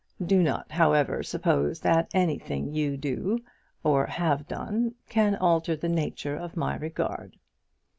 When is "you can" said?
2.73-2.99